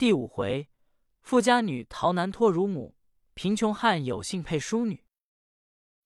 [0.00, 0.70] 第五回，
[1.20, 2.96] 富家女逃难托乳母，
[3.34, 5.04] 贫穷汉有幸配淑女。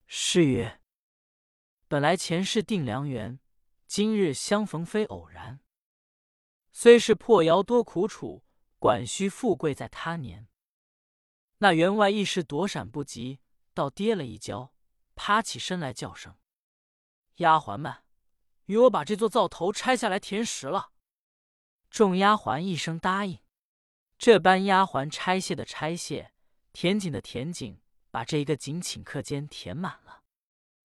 [0.09, 0.81] 诗曰
[1.87, 3.39] ：“本来前世定良缘，
[3.87, 5.61] 今日相逢非偶然。
[6.73, 8.45] 虽是破窑多苦楚，
[8.81, 10.49] 管须富贵在他年。”
[11.59, 13.39] 那员外一时躲闪不及，
[13.75, 14.75] 倒跌了一跤，
[15.15, 16.35] 趴起身来叫声
[17.39, 18.03] ：“丫鬟们，
[18.65, 20.91] 与我把这座灶头拆下来填实了。”
[21.89, 23.44] 众丫鬟一声答应。
[24.17, 26.33] 这般丫鬟拆卸的拆卸，
[26.73, 27.81] 填井的填井，
[28.11, 30.23] 把这一个井顷刻间填满了。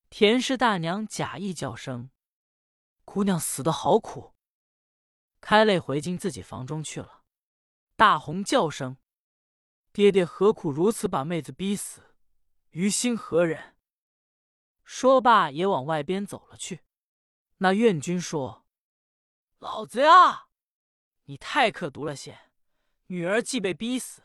[0.09, 2.09] 田氏大娘假意叫声
[3.05, 4.34] ：“姑娘死的好苦。”
[5.40, 7.23] 开泪回进自己房中去了。
[7.95, 8.98] 大红叫声
[9.93, 12.16] ：“爹爹何苦如此把妹子逼死？
[12.71, 13.77] 于心何忍？”
[14.84, 16.82] 说罢也往外边走了去。
[17.57, 18.66] 那院君说
[19.59, 20.48] ：“老子呀，
[21.26, 22.40] 你太刻毒了些。”
[23.12, 24.22] 女儿既被逼死，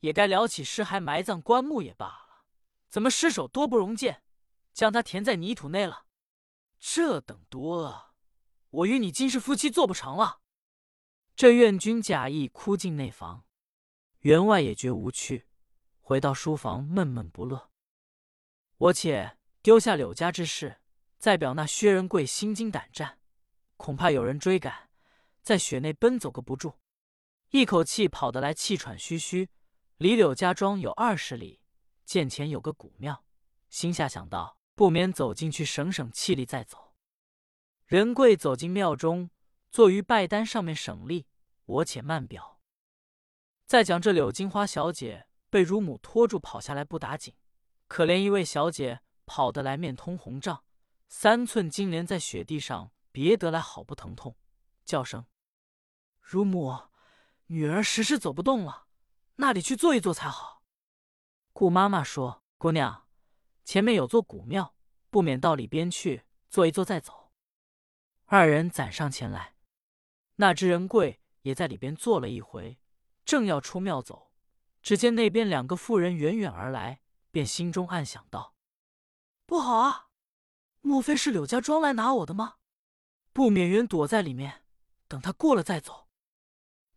[0.00, 2.44] 也该撩起尸骸埋葬棺木也罢了。
[2.86, 4.22] 怎么尸首多不容见，
[4.74, 6.04] 将他填在泥土内了？
[6.78, 8.12] 这等毒恶，
[8.68, 10.40] 我与你今世夫妻做不成了。
[11.34, 13.46] 这愿君假意哭进内房，
[14.20, 15.46] 员外也觉无趣，
[16.00, 17.70] 回到书房闷闷不乐。
[18.76, 20.82] 我且丢下柳家之事，
[21.18, 23.18] 再表那薛仁贵心惊胆战，
[23.78, 24.90] 恐怕有人追赶，
[25.42, 26.74] 在雪内奔走个不住。
[27.50, 29.48] 一口气跑得来，气喘吁吁。
[29.96, 31.60] 离柳家庄有二十里，
[32.04, 33.24] 见前有个古庙，
[33.70, 36.94] 心下想到，不免走进去省省气力，再走。
[37.86, 39.30] 仁贵走进庙中，
[39.70, 41.26] 坐于拜单上面省力。
[41.64, 42.60] 我且慢表。
[43.66, 47.34] 再讲这柳金花小姐被乳母拖住跑下来不打紧，
[47.86, 50.64] 可怜一位小姐跑得来面通红胀，
[51.08, 54.36] 三寸金莲在雪地上别得来好不疼痛，
[54.84, 55.24] 叫声
[56.20, 56.78] 乳母。
[57.50, 58.86] 女儿实是走不动了，
[59.36, 60.62] 那里去坐一坐才好。
[61.54, 63.08] 顾妈妈说：“姑娘，
[63.64, 64.74] 前面有座古庙，
[65.08, 67.32] 不免到里边去坐一坐再走。”
[68.26, 69.56] 二人攒上前来，
[70.36, 72.78] 那只人贵也在里边坐了一回，
[73.24, 74.30] 正要出庙走，
[74.82, 78.54] 只见那边两个妇人远远而来，便心中暗想道
[79.46, 80.08] ：“不好啊，
[80.82, 82.56] 莫非是柳家庄来拿我的吗？
[83.32, 84.64] 不免原躲在里面，
[85.08, 86.07] 等他过了再走。”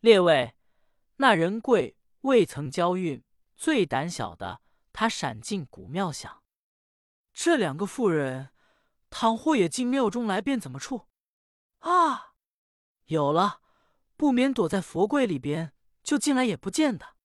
[0.01, 0.55] 列位，
[1.17, 3.23] 那人贵未曾交运，
[3.55, 6.41] 最胆小的，他闪进古庙想：
[7.31, 8.49] 这两个妇人，
[9.11, 11.07] 倘或也进庙中来，便怎么处？
[11.81, 12.33] 啊，
[13.05, 13.61] 有了，
[14.17, 17.15] 不免躲在佛柜里边，就进来也不见的。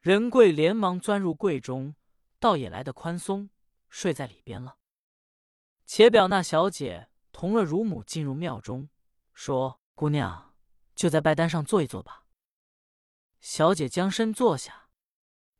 [0.00, 1.94] 仁贵连忙钻入柜中，
[2.40, 3.50] 倒也来得宽松，
[3.90, 4.78] 睡在里边了。
[5.84, 8.88] 且表那小姐同了乳母进入庙中，
[9.34, 10.48] 说：“姑娘。”
[11.02, 12.28] 就在拜单上坐一坐吧。
[13.40, 14.88] 小姐将身坐下，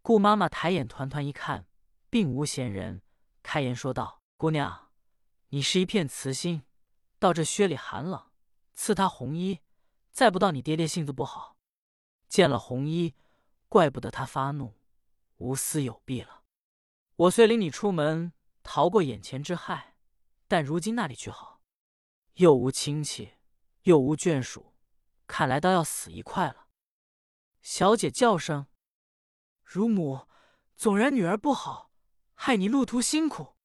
[0.00, 1.66] 顾妈妈抬眼团团一看，
[2.08, 3.02] 并无闲人，
[3.42, 4.92] 开言说道：“姑娘，
[5.48, 6.62] 你是一片慈心，
[7.18, 8.30] 到这靴里寒冷，
[8.74, 9.58] 赐他红衣，
[10.12, 11.56] 再不到你爹爹性子不好，
[12.28, 13.16] 见了红衣，
[13.68, 14.78] 怪不得他发怒，
[15.38, 16.44] 无私有弊了。
[17.16, 18.32] 我虽领你出门，
[18.62, 19.96] 逃过眼前之害，
[20.46, 21.60] 但如今那里去好？
[22.34, 23.32] 又无亲戚，
[23.82, 24.66] 又无眷属。”
[25.32, 26.68] 看来倒要死一块了。
[27.62, 28.66] 小姐叫声
[29.64, 30.28] ：“乳母，
[30.76, 31.90] 纵然女儿不好，
[32.34, 33.56] 害你路途辛苦，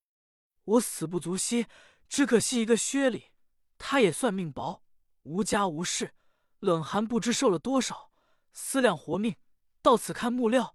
[0.64, 1.68] 我死不足惜，
[2.08, 3.34] 只可惜一个薛礼。
[3.78, 4.82] 他也算命薄，
[5.24, 6.16] 无家无室，
[6.60, 8.14] 冷寒不知受了多少，
[8.54, 9.36] 思量活命，
[9.82, 10.74] 到此看木料。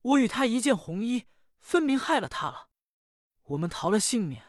[0.00, 1.26] 我与他一件红衣，
[1.60, 2.70] 分明害了他了。
[3.42, 4.40] 我们逃了性命，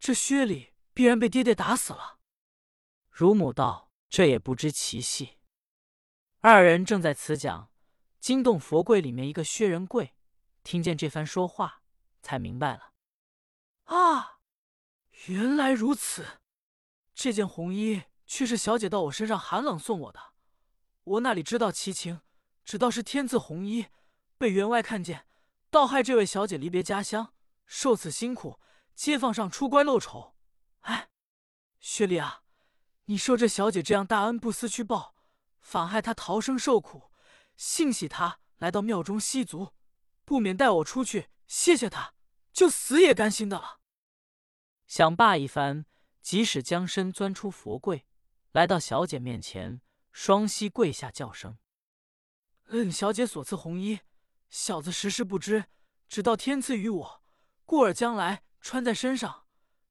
[0.00, 2.18] 这薛礼必然被爹爹打死了。”
[3.12, 3.83] 乳母道。
[4.14, 5.38] 这也不知其细。
[6.38, 7.72] 二人正在此讲，
[8.20, 10.14] 惊动佛柜里面一个薛仁贵，
[10.62, 11.82] 听见这番说话，
[12.22, 12.92] 才明白了。
[13.86, 14.38] 啊，
[15.26, 16.24] 原来如此！
[17.12, 20.34] 这件红衣却是小姐到我身上寒冷送我的，
[21.02, 22.20] 我哪里知道其情，
[22.64, 23.86] 只道是天赐红衣，
[24.38, 25.26] 被员外看见，
[25.70, 27.34] 倒害这位小姐离别家乡，
[27.66, 28.60] 受此辛苦，
[28.94, 30.36] 街坊上出乖露丑。
[30.82, 31.08] 哎，
[31.80, 32.43] 薛礼啊！
[33.06, 35.14] 你说这小姐这样大恩不思去报，
[35.60, 37.10] 反害她逃生受苦，
[37.54, 39.74] 幸喜她来到庙中吸足，
[40.24, 42.14] 不免带我出去谢谢她，
[42.52, 43.80] 就死也甘心的了。
[44.86, 45.84] 想罢一番，
[46.22, 48.06] 即使将身钻出佛柜，
[48.52, 51.58] 来到小姐面前，双膝跪下，叫声
[52.70, 54.00] ：“恩小姐所赐红衣，
[54.48, 55.66] 小子实是不知，
[56.08, 57.22] 只道天赐于我，
[57.66, 59.44] 故而将来穿在身上，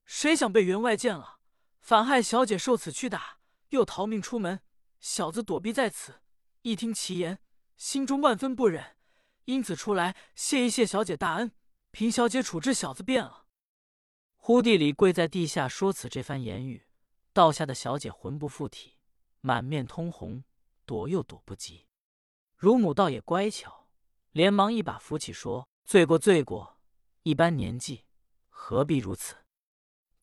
[0.03, 1.41] 谁想被员外见了。”
[1.83, 3.39] 反害小姐受此屈打，
[3.71, 4.61] 又逃命出门。
[5.01, 6.21] 小子躲避在此，
[6.61, 7.39] 一听其言，
[7.75, 8.95] 心中万分不忍，
[9.43, 11.51] 因此出来谢一谢小姐大恩，
[11.91, 13.47] 凭小姐处置小子便了。
[14.37, 16.87] 忽地里跪在地下说此这番言语，
[17.33, 18.93] 倒吓得小姐魂不附体，
[19.41, 20.45] 满面通红，
[20.85, 21.87] 躲又躲不及。
[22.55, 23.89] 乳母倒也乖巧，
[24.31, 26.79] 连忙一把扶起，说：“罪过罪过，
[27.23, 28.05] 一般年纪，
[28.47, 29.35] 何必如此？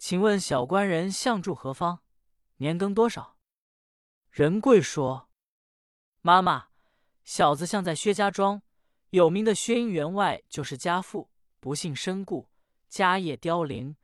[0.01, 2.01] 请问小官人相住何方？
[2.57, 3.37] 年庚多少？”
[4.33, 5.29] 仁贵说
[6.23, 6.69] ：“妈妈，
[7.23, 8.63] 小子像在薛家庄，
[9.11, 11.31] 有名的薛英员外就是家父，
[11.61, 12.49] 不幸身故，
[12.89, 13.95] 家业凋零。”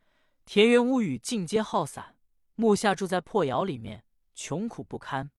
[0.44, 2.18] 田园屋宇尽皆耗散，
[2.56, 4.04] 目下住在破窑里面，
[4.34, 5.30] 穷苦不堪，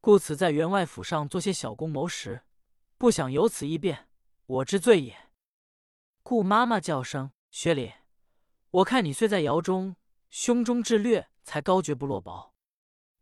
[0.00, 2.44] 故此在员外府上做些小工谋食，
[2.96, 4.08] 不想有此异变，
[4.46, 5.30] 我之罪也。
[6.22, 7.92] 故妈妈叫声薛礼，
[8.70, 9.96] 我看你虽在窑中，
[10.28, 12.54] 胸中志略才高绝不落薄。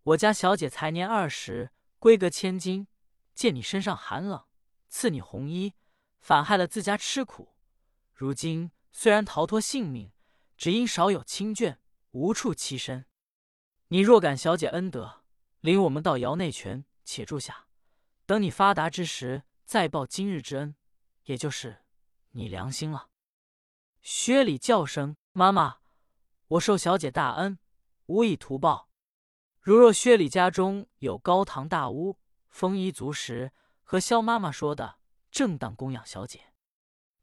[0.03, 2.87] 我家小姐才年二十，闺阁千金，
[3.35, 4.45] 见你身上寒冷，
[4.89, 5.75] 赐你红衣，
[6.21, 7.57] 反害了自家吃苦。
[8.13, 10.13] 如今虽然逃脱性命。
[10.59, 11.79] 只因少有亲眷，
[12.11, 13.07] 无处栖身。
[13.91, 15.23] 你若感小姐恩德，
[15.61, 17.69] 领我们到窑内泉，且住下。
[18.27, 20.75] 等你发达之时，再报今日之恩，
[21.27, 21.85] 也就是
[22.33, 23.09] 你良心了。
[24.03, 25.79] 薛礼叫声：“妈妈，
[26.49, 27.59] 我受小姐大恩，
[28.07, 28.89] 无以图报。
[29.61, 33.53] 如若薛礼家中有高堂大屋，丰衣足食，
[33.83, 34.99] 和萧妈妈说的，
[35.31, 36.53] 正当供养小姐。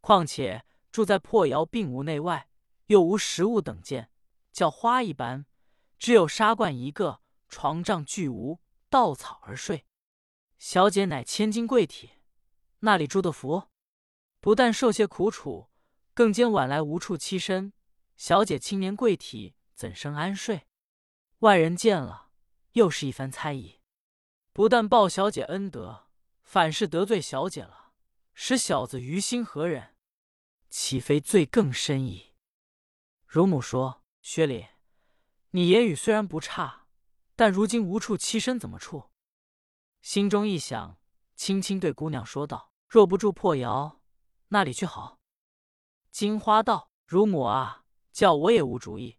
[0.01, 2.49] 况且住在破窑，并无内外。”
[2.87, 4.11] 又无食物等件，
[4.51, 5.47] 叫花一般，
[5.97, 7.19] 只有纱罐一个，
[7.49, 8.59] 床帐俱无，
[8.91, 9.87] 稻草而睡。
[10.59, 12.11] 小姐乃千金贵体，
[12.81, 13.69] 那里住得服？
[14.39, 15.71] 不但受些苦楚，
[16.13, 17.73] 更兼晚来无处栖身。
[18.15, 20.67] 小姐青年贵体，怎生安睡？
[21.39, 22.31] 外人见了，
[22.73, 23.81] 又是一番猜疑。
[24.53, 26.07] 不但报小姐恩德，
[26.43, 27.93] 反是得罪小姐了，
[28.33, 29.95] 使小子于心何忍？
[30.69, 32.33] 岂非罪更深矣？
[33.25, 34.67] 乳母说：“薛礼，
[35.51, 36.87] 你言语虽然不差，
[37.35, 39.11] 但如今无处栖身，怎么处？”
[40.01, 40.97] 心中一想，
[41.35, 44.01] 轻轻对姑娘说道：“若不住破窑，
[44.49, 45.19] 那里去好？”
[46.11, 47.84] 金花道：“乳母啊，
[48.15, 49.17] 叫我也无主意，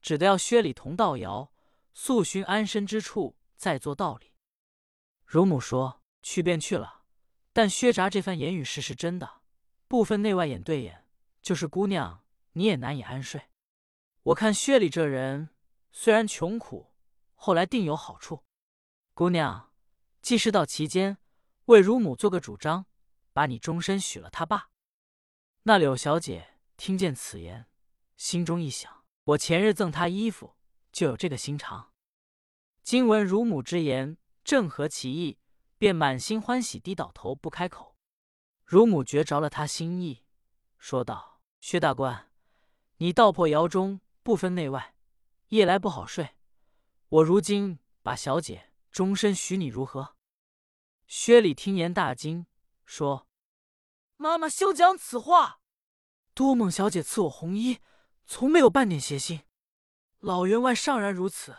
[0.00, 1.52] 只得要薛礼同道遥，
[1.94, 4.32] 速寻安身之处，再做道理。”
[5.24, 7.04] 乳母说：“去便去了，
[7.52, 9.42] 但薛札这番言语是是真的，
[9.86, 11.06] 不分内外眼对眼，
[11.40, 12.24] 就是姑娘
[12.54, 13.42] 你也难以安睡。”
[14.24, 15.50] 我看薛礼这人
[15.92, 16.90] 虽然穷苦，
[17.36, 18.42] 后来定有好处。
[19.14, 19.72] 姑娘，
[20.20, 21.18] 既是到其间，
[21.66, 22.86] 为乳母做个主张，
[23.32, 24.70] 把你终身许了他罢。
[25.62, 27.68] 那柳小姐听见此言，
[28.22, 30.54] 心中一想：我前日赠她衣服，
[30.92, 31.92] 就有这个心肠。
[32.84, 35.40] 今闻乳母之言，正合其意，
[35.76, 37.96] 便满心欢喜，低倒头不开口。
[38.64, 40.22] 乳母觉着了他心意，
[40.78, 42.30] 说道：“薛大官，
[42.98, 44.94] 你道破窑中。”不分内外，
[45.48, 46.36] 夜来不好睡。
[47.08, 50.14] 我如今把小姐终身许你，如何？
[51.08, 52.46] 薛礼听言大惊，
[52.86, 53.26] 说
[54.16, 55.58] ：“妈妈休讲此话！
[56.34, 57.80] 多梦小姐赐我红衣，
[58.26, 59.42] 从没有半点邪心。
[60.18, 61.56] 老员外尚然如此，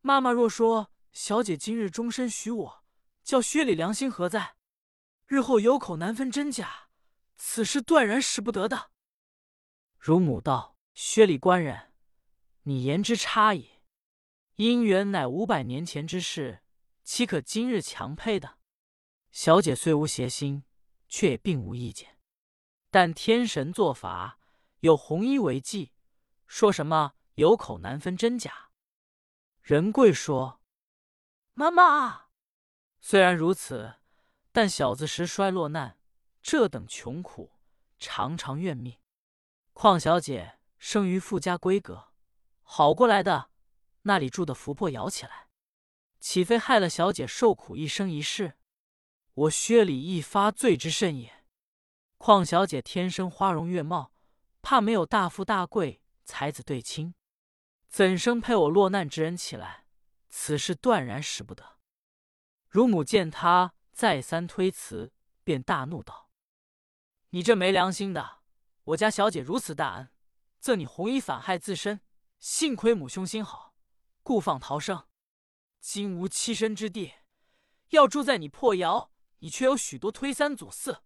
[0.00, 2.84] 妈妈若说小姐今日终身许我，
[3.22, 4.56] 叫薛礼良心何在？
[5.26, 6.88] 日后有口难分真假，
[7.36, 8.90] 此事断然使不得的。”
[9.98, 11.92] 乳母道：“薛礼官人。”
[12.62, 13.68] 你言之差矣，
[14.56, 16.62] 姻缘乃五百年前之事，
[17.02, 18.58] 岂可今日强配的？
[19.30, 20.64] 小姐虽无邪心，
[21.08, 22.18] 却也并无意见。
[22.90, 24.37] 但天神作法，
[24.80, 25.92] 有红衣为记，
[26.46, 28.70] 说什么有口难分真假。
[29.60, 30.60] 仁贵说
[31.54, 32.28] ：“妈妈，
[33.00, 33.96] 虽然如此，
[34.52, 35.98] 但小子时衰落难，
[36.40, 37.52] 这等穷苦，
[37.98, 38.98] 常常怨命。
[39.72, 42.12] 况小姐生于富家闺阁。”
[42.70, 43.50] 好过来的，
[44.02, 45.48] 那里住的福破摇起来，
[46.20, 48.58] 岂非害了小姐受苦一生一世？
[49.32, 51.44] 我薛礼一发罪之甚也。
[52.18, 54.12] 况小姐天生花容月貌，
[54.62, 57.14] 怕没有大富大贵、才子对亲，
[57.88, 59.86] 怎生配我落难之人起来？
[60.28, 61.78] 此事断然使不得。
[62.68, 65.12] 乳母见他再三推辞，
[65.42, 66.30] 便大怒道
[67.30, 68.40] ：“你这没良心的！
[68.84, 70.10] 我家小姐如此大恩，
[70.60, 72.00] 赠你红衣，反害自身。”
[72.38, 73.74] 幸亏母兄心好，
[74.22, 75.08] 故放逃生。
[75.80, 77.14] 今无栖身之地，
[77.88, 81.02] 要住在你破窑，你却有许多推三阻四，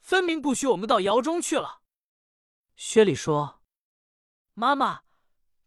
[0.00, 1.83] 分明不许我们到窑中去了。
[2.76, 3.62] 薛礼说
[4.54, 5.04] ：“妈妈，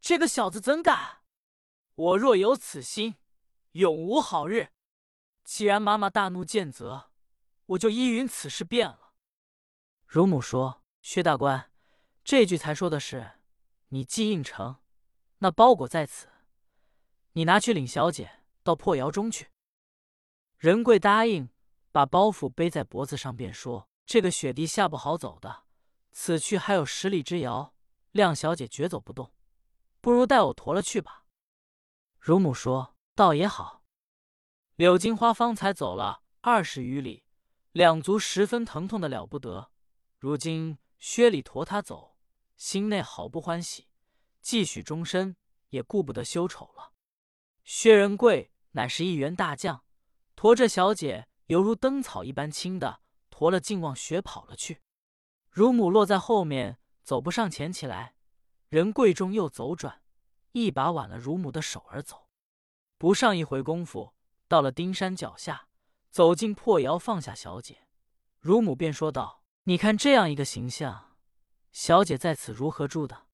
[0.02, 1.22] 这个小子怎敢？
[1.96, 3.16] 我若有此心，
[3.72, 4.72] 永无好日。
[5.44, 7.12] 既然妈妈大怒见责，
[7.68, 9.14] 我就依允此事便了。”
[10.06, 11.72] 乳母说：“薛大官，
[12.24, 13.40] 这句才说的是，
[13.90, 14.78] 你既应承，
[15.40, 16.28] 那包裹在此，
[17.34, 19.50] 你拿去领小姐到破窑中去。”
[20.58, 21.50] 仁贵答应，
[21.92, 25.67] 把包袱背在脖子上，便说：“这个雪地下不好走的，
[26.20, 27.76] 此去还有十里之遥，
[28.12, 29.32] 亮小姐绝走不动，
[30.02, 31.28] 不如带我驮了去吧。”
[32.20, 33.84] 乳母说：“倒也好。”
[34.78, 37.24] 柳金花方才走了二十余里，
[37.72, 39.70] 两足十分疼痛的了不得。
[40.18, 42.18] 如今薛礼驮他走，
[42.56, 43.88] 心内好不欢喜，
[44.42, 45.38] 继许终身
[45.70, 46.94] 也顾不得羞丑了。
[47.64, 49.84] 薛仁贵乃是一员大将。
[50.36, 54.82] 驮着小姐，犹如灯草一般轻的，驮了竟往雪跑了去。
[55.58, 58.14] 乳母落在后面，走不上前起来。
[58.70, 60.04] 人贵重又走转，
[60.52, 62.28] 一把挽了乳母的手而走。
[63.00, 64.14] 不上一回功夫，
[64.48, 65.68] 到了丁山脚下，
[66.12, 67.88] 走进破窑，放下小姐。
[68.40, 71.18] 乳母便说道：“你看这样一个形象，
[71.72, 73.26] 小姐在此如何住的？”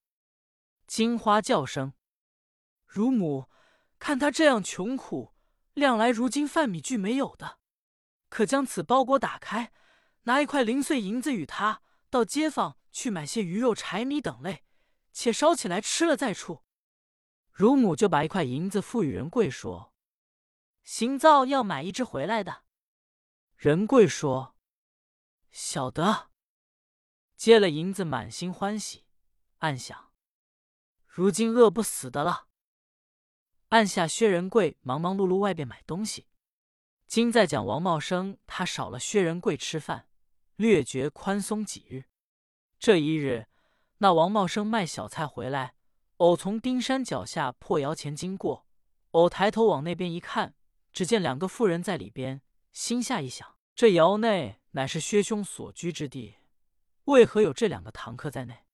[0.87, 1.91] 金花叫声
[2.87, 3.49] ：“乳母，
[3.99, 5.33] 看他这样穷苦。”
[5.75, 7.57] 量来如今饭米俱没有的，
[8.29, 9.73] 可将此包裹打开，
[10.21, 11.81] 拿一块零碎银子与他
[12.13, 14.63] 到街坊去买些鱼肉、柴米等类，
[15.11, 16.63] 且烧起来吃了再出。
[17.51, 19.95] 乳母就把一块银子付与仁贵，说
[20.85, 22.65] ：“行灶要买一只回来的。”
[23.57, 24.55] 仁贵说
[25.49, 26.29] ：“晓得。”
[27.35, 29.05] 接了银子，满心欢喜，
[29.57, 30.11] 暗想：
[31.07, 32.47] 如今饿不死的了。
[33.69, 36.27] 按下薛仁贵忙忙碌碌外边买东西，
[37.07, 40.07] 今在讲王茂生，他少了薛仁贵吃饭，
[40.55, 42.05] 略觉宽松几日。
[42.79, 43.47] 这一日，
[43.97, 45.75] 那王茂生卖小菜回来，
[46.17, 48.65] 偶从丁山脚下破窑前经过，
[49.11, 50.55] 偶抬头往那边一看，
[50.91, 52.41] 只见两个妇人在里边，
[52.71, 56.35] 心下一想：这窑内乃是薛兄所居之地，
[57.05, 58.65] 为何有这两个堂客在内？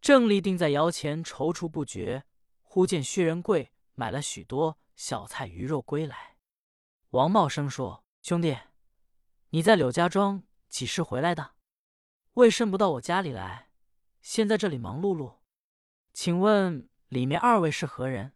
[0.00, 2.24] 正立定在窑前踌躇不决，
[2.62, 3.72] 忽见薛仁贵。
[3.98, 6.36] 买了许多小菜鱼肉归来，
[7.12, 8.54] 王茂生说：“兄弟，
[9.48, 11.54] 你在柳家庄几时回来的？
[12.34, 13.70] 为甚不到我家里来？
[14.20, 15.38] 先在这里忙碌碌。
[16.12, 18.34] 请问里面二位是何人？”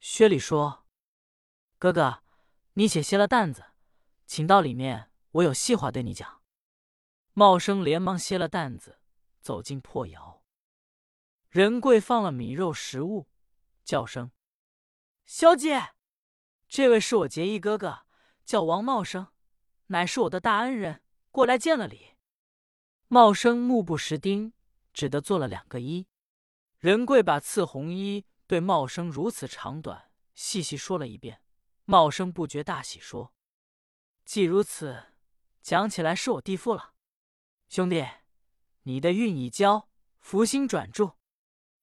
[0.00, 0.86] 薛礼说
[1.78, 2.22] ：“哥哥，
[2.74, 3.64] 你且歇了担子，
[4.26, 6.42] 请到里面，我有细话对你讲。”
[7.34, 9.00] 茂生连忙歇了担子，
[9.40, 10.42] 走进破窑。
[11.48, 13.28] 仁贵放了米肉食物，
[13.84, 14.30] 叫声。
[15.24, 15.94] 小姐，
[16.68, 18.06] 这位是我结义哥哥，
[18.44, 19.28] 叫王茂生，
[19.86, 21.02] 乃是我的大恩人，
[21.36, 22.14] 过来见了礼。
[23.08, 24.54] 茂生目不识丁，
[24.94, 26.06] 只得做了两个揖。
[26.78, 31.42] 仁贵把刺红衣对茂生如此长短细细说了一遍。
[31.84, 33.34] 茂生不觉大喜，说
[34.24, 35.08] ：“既如此，
[35.60, 36.94] 讲起来是我弟父了。
[37.68, 38.02] 兄弟，
[38.84, 39.90] 你的运已交，
[40.20, 41.18] 福星转注，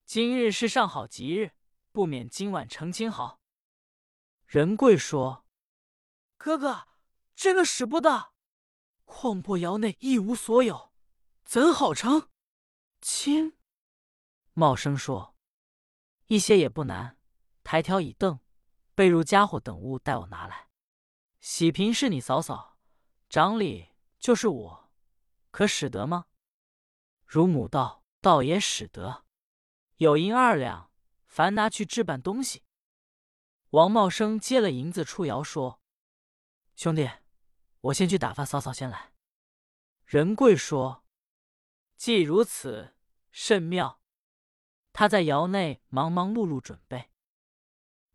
[0.04, 1.52] 今日是上好吉日。”
[1.94, 3.40] 不免今晚成亲好。
[4.48, 5.46] 仁贵说
[6.38, 6.88] ：“哥哥，
[7.36, 8.33] 这个使不得。
[9.16, 10.92] 矿破窑内一无所有，
[11.46, 12.30] 怎好成
[13.00, 13.56] 亲？”
[14.54, 15.36] 茂生说
[16.26, 17.20] ：“一些也不难。
[17.64, 18.40] 抬条椅凳、
[18.96, 20.70] 被褥家伙等物，待我拿来。
[21.40, 22.80] 喜平是你嫂嫂，
[23.30, 23.90] 长礼
[24.20, 24.92] 就是我，
[25.52, 26.26] 可使得吗？”
[27.28, 29.26] 乳母道：“倒也使得，
[29.98, 30.90] 有银二两。”
[31.28, 32.64] 凡拿去置办东西。
[33.72, 35.82] 王茂生接了银子出窑，说
[36.76, 37.10] ：“兄弟，
[37.84, 39.14] 我先去打发嫂嫂先来。”
[40.06, 41.06] 仁贵说
[41.96, 42.94] ：“既如此，
[43.32, 44.02] 甚妙。”
[44.94, 47.10] 他在窑内忙忙碌碌准备。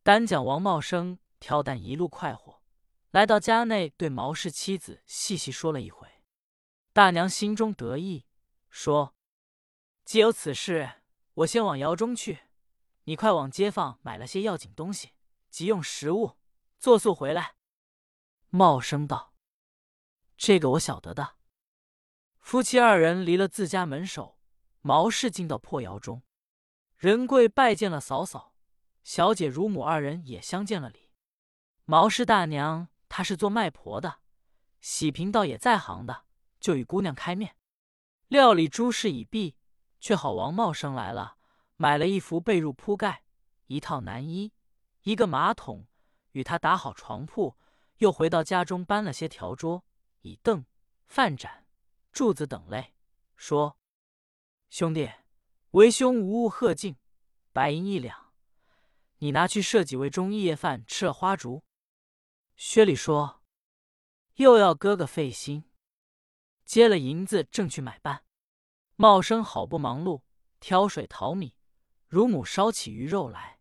[0.03, 2.63] 单讲王茂生挑担一路快活，
[3.11, 6.09] 来到家内，对毛氏妻子细细说了一回。
[6.93, 8.27] 大娘心中得意，
[8.71, 9.17] 说
[10.05, 11.03] ：“既有此事，
[11.35, 12.41] 我先往窑中去。”
[13.05, 15.13] 你快往街坊买了些要紧东西，
[15.49, 16.37] 急用食物，
[16.79, 17.55] 作速回来。
[18.51, 19.33] 茂生道
[20.39, 21.35] ：“这个我晓得的。”
[22.41, 24.39] 夫妻二人离了自家门首，
[24.81, 26.23] 毛氏进到破窑中，
[26.97, 28.55] 仁贵拜见了嫂嫂，
[29.05, 31.11] 小姐乳母二人也相见了礼。
[31.85, 34.21] 毛氏大娘她是做卖婆的，
[34.81, 36.25] 喜平倒也在行的，
[36.59, 37.57] 就与姑娘开面，
[38.29, 39.57] 料理诸事已毕，
[40.01, 41.37] 却好王茂生来了。
[41.77, 43.25] 买了一副被褥铺盖，
[43.67, 44.53] 一套男衣，
[45.03, 45.87] 一个马桶，
[46.33, 47.57] 与他打好床铺，
[47.99, 49.85] 又回到家中搬了些条桌、
[50.23, 50.65] 椅凳、
[51.07, 51.67] 饭盏、
[52.13, 52.95] 柱子等类，
[53.37, 53.79] 说
[54.71, 55.11] ：“兄弟，
[55.73, 56.97] 为兄无物贺敬，
[57.53, 58.33] 白银一两，
[59.19, 61.65] 你拿去设几位中一夜饭吃了花烛。”
[62.57, 63.43] 薛礼说
[64.37, 65.65] ：“又要哥哥费心。
[66.65, 68.25] 接了银子，正去买办。
[68.97, 70.23] 茂生好不忙碌，
[70.59, 71.55] 挑水淘米，
[72.09, 73.61] 乳母烧起鱼肉来。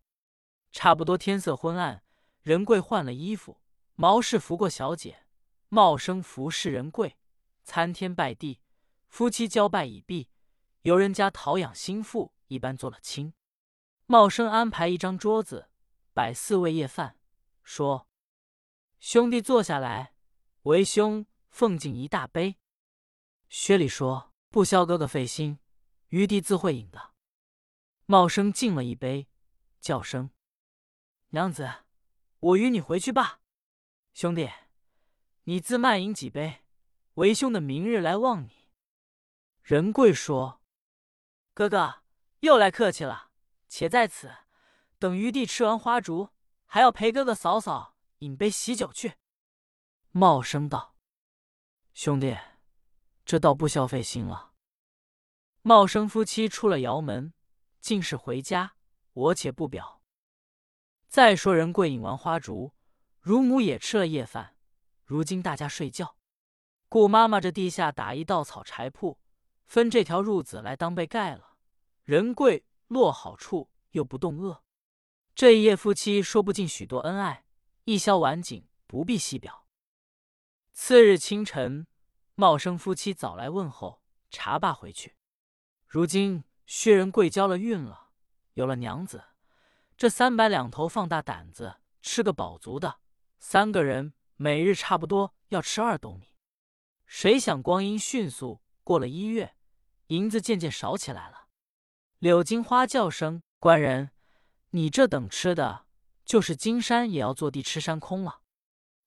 [0.72, 2.02] 差不多天色昏暗，
[2.42, 3.62] 仁贵换了衣服，
[3.94, 5.24] 毛氏扶过小姐，
[5.68, 7.16] 茂生服侍仁贵，
[7.64, 8.60] 参天拜地，
[9.08, 10.28] 夫妻交拜已毕，
[10.82, 13.32] 由人家陶养心腹一般做了亲。
[14.06, 15.68] 茂生安排一张桌子，
[16.12, 17.18] 摆四味夜饭，
[17.62, 18.08] 说
[19.00, 20.14] ：“兄弟坐下来，
[20.62, 22.56] 为兄奉敬一大杯。”
[23.48, 24.28] 薛礼说。
[24.50, 25.58] 不消哥哥费心，
[26.08, 27.12] 余弟自会饮的。
[28.06, 29.28] 茂生敬了一杯，
[29.78, 30.30] 叫声
[31.28, 31.70] ：“娘子，
[32.40, 33.42] 我与你回去吧。”
[34.14, 34.48] 兄弟，
[35.48, 36.62] 你自慢饮几杯，
[37.14, 38.68] 为兄的明日来望你。
[39.62, 40.60] 仁贵说
[41.54, 42.02] ：“哥哥
[42.40, 43.30] 又来客气了，
[43.66, 44.30] 且在此
[44.98, 46.28] 等余弟吃完花烛，
[46.66, 49.14] 还要陪哥哥嫂嫂饮杯喜酒去。”
[50.12, 50.94] 茂生道
[51.94, 52.36] ：“兄弟。”
[53.24, 54.52] 这倒不消费心了。
[55.62, 57.32] 茂生夫妻出了窑门，
[57.80, 58.76] 竟是回家，
[59.14, 60.02] 我且不表。
[61.08, 62.74] 再说仁贵饮完花烛，
[63.18, 64.57] 乳母也吃了夜饭。
[65.08, 66.16] 如今大家睡觉，
[66.86, 69.18] 顾妈妈这地下打一稻草柴铺，
[69.64, 71.56] 分这条褥子来当被盖了。
[72.04, 74.62] 仁贵落好处，又不动饿。
[75.34, 77.46] 这一夜夫妻说不尽许多恩爱，
[77.84, 79.66] 一宵晚景不必细表。
[80.74, 81.86] 次日清晨。
[82.34, 85.16] 茂生夫妻早来问候，茶罢回去。
[85.86, 88.10] 如今薛仁贵交了孕了，
[88.52, 89.24] 有了娘子，
[89.96, 93.00] 这三百两头放大胆子吃个饱足的，
[93.38, 96.34] 三个人每日差不多要吃二斗米。
[97.04, 99.54] 谁想光阴迅速过了一月，
[100.06, 101.48] 银子渐渐少起来了。
[102.18, 104.10] 柳金花叫声：“官人，
[104.70, 105.86] 你这等吃的，
[106.24, 108.40] 就是金山也要坐地吃山空了。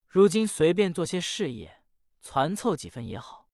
[0.06, 1.80] 如今随便做些事业。”
[2.22, 3.48] 攒凑几分也好。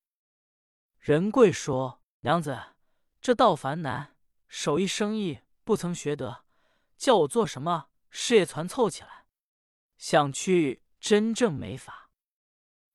[0.99, 2.75] 仁贵说：“娘子，
[3.19, 4.15] 这道凡难，
[4.47, 6.45] 手艺生意不曾学得，
[6.99, 9.25] 叫我做什么事业攒凑起来，
[9.97, 12.11] 想去真正没法。”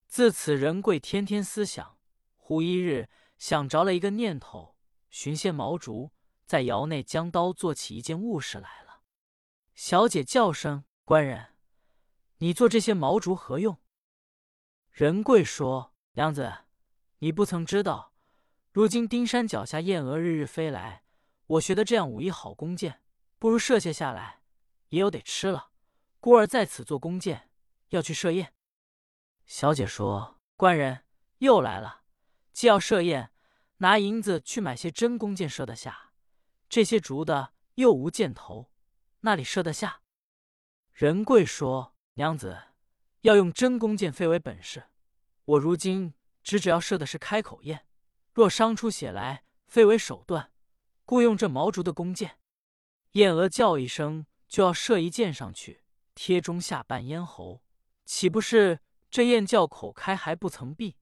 [0.08, 1.98] 自此，仁贵天天思想。
[2.36, 4.76] 忽一日想着了一个念头，
[5.10, 6.12] 寻些毛竹，
[6.46, 9.02] 在窑内将刀做起一件物事来了。
[9.74, 11.56] 小姐叫声：“官人，
[12.40, 13.80] 你做这些毛竹何用？”
[14.92, 16.66] 仁贵说：“娘子，
[17.20, 18.14] 你不曾知道，
[18.72, 21.06] 如今丁山脚下燕蛾日日飞来，
[21.48, 23.02] 我学的这样武艺好弓箭，
[23.40, 24.42] 不如射些下来，
[24.90, 25.72] 也有得吃了。
[26.20, 27.50] 孤儿在此做弓箭，
[27.96, 28.54] 要去设宴。”
[29.46, 31.06] 小姐说：“官人
[31.40, 32.04] 又来了，
[32.52, 33.32] 既要设宴，
[33.78, 36.12] 拿银子去买些真弓箭射得下。
[36.70, 38.72] 这些竹的又无箭头，
[39.22, 40.02] 那里射得下？”
[40.94, 42.64] 仁贵说：“娘子。”
[43.24, 44.84] 要用真弓箭非为本事，
[45.46, 47.88] 我如今只只要射的是开口焰，
[48.34, 50.52] 若伤出血来，非为手段，
[51.06, 52.38] 故用这毛竹的弓箭。
[53.14, 57.64] 燕娥叫一声，就要射一箭上去，贴中下半咽喉，
[58.06, 60.98] 岂不是这燕叫口开还不曾闭？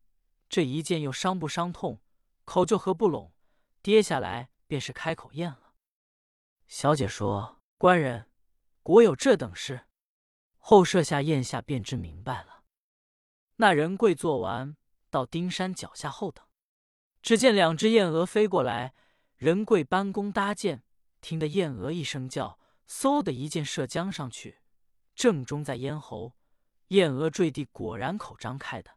[0.50, 2.02] 这一箭又伤不伤痛，
[2.44, 3.34] 口就合不拢，
[3.82, 5.74] 跌下来便是开口咽了。
[6.68, 8.30] 小姐说：“官人，
[8.84, 9.88] 果有这等事？”
[10.60, 12.64] 后设下宴下，便知明白了。
[13.56, 14.76] 那人贵做完，
[15.10, 16.46] 到丁山脚下后等，
[17.22, 18.94] 只见两只燕鹅飞过来。
[19.38, 20.84] 仁贵搬弓搭箭，
[21.20, 24.60] 听得燕鹅一声叫，嗖的一箭射将上去，
[25.16, 26.36] 正中在咽喉。
[26.92, 28.92] 燕鹅坠地，果然口张开的。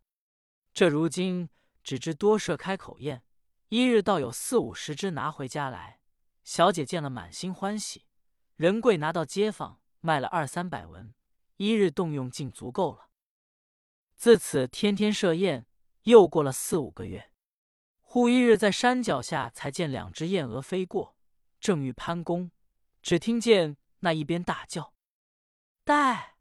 [0.73, 1.49] 这如今
[1.83, 3.23] 只知多设开口宴，
[3.69, 6.01] 一日倒有四五十只拿回家来。
[6.43, 8.07] 小姐见了，满心欢喜。
[8.57, 11.15] 仁贵拿到街坊卖了二三百文。
[11.57, 13.11] 一日动用竟足够了。
[14.17, 15.67] 自此天天设宴，
[16.03, 17.31] 又过了四五个月。
[18.01, 21.17] 忽一日在山脚下，才见两只燕鹅飞过，
[21.61, 22.51] 正欲攀弓，
[23.01, 24.95] 只听见那一边大叫
[25.85, 26.34] ：“带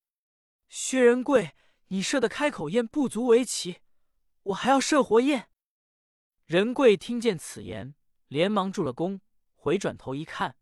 [0.75, 1.51] 薛仁贵，
[1.89, 3.81] 你射的开口宴不足为奇，
[4.41, 5.47] 我还要射活宴。”
[6.47, 7.93] 仁贵听见此言，
[8.27, 9.21] 连忙住了弓，
[9.53, 10.55] 回转头一看，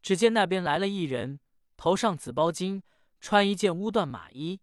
[0.00, 1.40] 只见那边来了一人，
[1.76, 2.80] 头上紫包巾。
[3.20, 4.62] 穿一件乌缎马衣，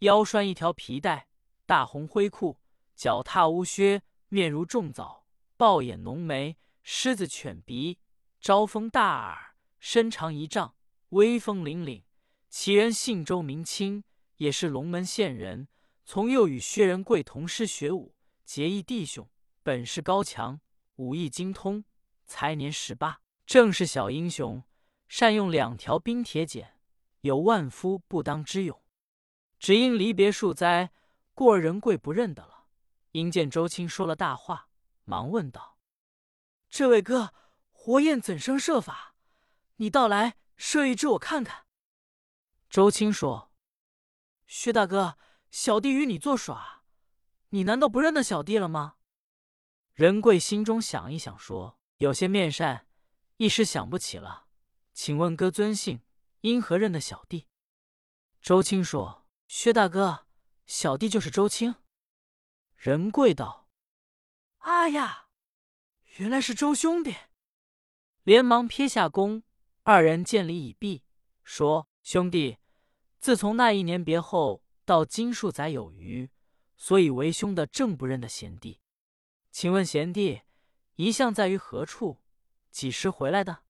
[0.00, 1.26] 腰拴一条皮带，
[1.66, 2.60] 大红灰裤，
[2.94, 7.98] 脚踏乌靴，面如重枣，豹眼浓眉，狮子犬鼻，
[8.40, 10.76] 招风大耳，身长一丈，
[11.08, 12.04] 威风凛凛。
[12.48, 14.04] 其人姓周，名清，
[14.36, 15.68] 也是龙门县人，
[16.04, 19.28] 从幼与薛仁贵同师学武，结义弟兄，
[19.62, 20.60] 本事高强，
[20.96, 21.84] 武艺精通，
[22.26, 24.62] 才年十八，正是小英雄，
[25.08, 26.78] 善用两条冰铁剪。
[27.20, 28.82] 有万夫不当之勇，
[29.58, 30.92] 只因离别数灾，
[31.32, 32.66] 故而仁贵不认得了。
[33.12, 34.68] 因见周青说了大话，
[35.04, 35.78] 忙问道
[36.68, 37.32] ：“这位哥，
[37.70, 39.14] 活燕怎生设法？
[39.76, 41.64] 你倒来射一只，我看看。”
[42.68, 43.50] 周青说
[44.46, 45.18] ：“薛大哥，
[45.50, 46.84] 小弟与你作耍，
[47.50, 48.96] 你难道不认得小弟了吗？”
[49.94, 52.88] 仁贵心中想一想，说：“有些面善，
[53.36, 54.46] 一时想不起了。
[54.92, 56.00] 请问哥尊姓？
[56.40, 57.46] 因何认得小弟？”
[58.42, 60.26] 周青说：“薛大哥，
[60.66, 61.76] 小弟就是周青。”
[62.76, 63.68] 仁贵道
[64.58, 65.28] ：“啊呀，
[66.16, 67.14] 原来是周兄弟！”
[68.24, 69.42] 连忙撇下弓，
[69.84, 71.04] 二人见礼已毕，
[71.44, 72.58] 说：“兄弟。”
[73.24, 76.28] 自从那一年别后，到今数载有余，
[76.76, 78.82] 所以为兄的正不认得贤弟。
[79.50, 80.42] 请问贤弟
[80.96, 82.20] 一向在于何处？
[82.70, 83.60] 几时回来的？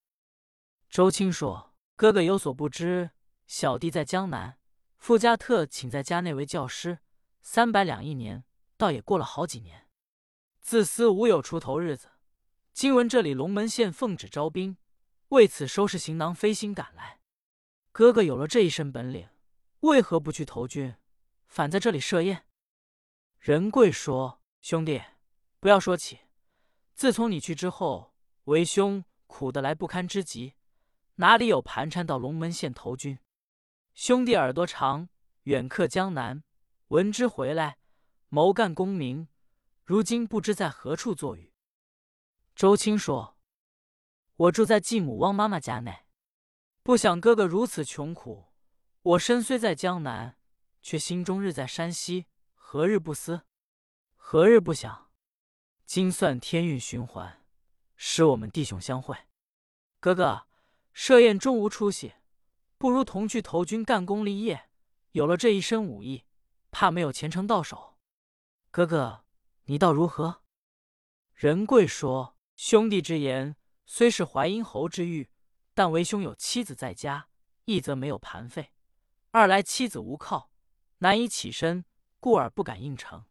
[0.91, 3.13] 周青说：“哥哥有所不知，
[3.47, 4.59] 小弟在江南，
[4.97, 6.99] 傅家特请在家内为教师，
[7.41, 8.43] 三百两一年，
[8.77, 9.87] 倒也过了好几年。
[10.61, 12.09] 自私无有出头日子。
[12.73, 14.77] 今闻这里龙门县奉旨招兵，
[15.29, 17.21] 为此收拾行囊，飞星赶来。
[17.93, 19.29] 哥哥有了这一身本领。”
[19.85, 20.97] 为何不去投军，
[21.47, 22.47] 反在这里设宴？
[23.39, 25.03] 仁贵说：“兄弟，
[25.61, 26.21] 不要说起。
[26.95, 30.55] 自从你去之后，为兄苦得来不堪之极，
[31.17, 33.19] 哪里有盘缠到龙门县投军？
[33.93, 35.11] 兄弟耳朵长，
[35.43, 36.43] 远客江南，
[36.89, 37.77] 闻之回来，
[38.31, 39.29] 谋干功名，
[39.85, 41.53] 如今不知在何处坐雨。”
[42.57, 43.37] 周青说
[44.37, 46.07] ：“我住在继母汪妈妈家内，
[46.83, 48.47] 不想哥哥如此穷苦。”
[49.05, 50.39] 我身虽在江南，
[50.81, 52.25] 却心中日在山西。
[52.55, 53.43] 何日不思？
[54.17, 55.11] 何日不想？
[55.85, 57.45] 今算天运循环，
[57.97, 59.15] 使我们弟兄相会。
[60.01, 60.47] 哥哥，
[60.95, 62.15] 设宴终无出息，
[62.79, 64.71] 不如同去投军干功立业。
[65.13, 66.25] 有了这一身武艺，
[66.71, 67.99] 怕没有前程到手。
[68.71, 69.27] 哥哥，
[69.65, 70.43] 你道如何？
[71.35, 75.29] 仁贵说：“兄弟之言虽是淮阴侯之欲，
[75.75, 77.29] 但为兄有妻子在家，
[77.67, 78.71] 一则没有盘费。”
[79.37, 80.53] 二来妻子无靠，
[80.99, 81.85] 难以起身，
[82.21, 83.25] 故而不敢应承。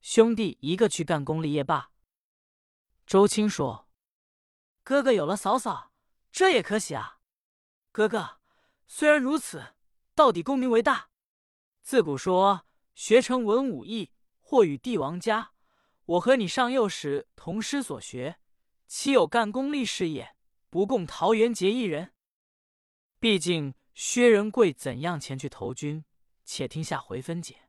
[0.00, 1.90] 兄弟一个去干功立业罢。
[3.08, 3.88] 周青说
[4.84, 5.92] ：“哥哥有了嫂嫂，
[6.30, 7.18] 这也可喜啊。
[7.90, 8.38] 哥哥
[8.86, 9.74] 虽然如此，
[10.14, 11.10] 到底功名为大。
[11.82, 15.50] 自古说学成文武艺，或与帝王家。
[16.04, 18.38] 我和你上幼时同师所学，
[18.86, 20.36] 岂有干功立事业，
[20.70, 22.14] 不共桃园结义人？
[23.18, 26.04] 毕竟。”薛仁贵怎样前去投军？
[26.44, 27.65] 且听下回分解。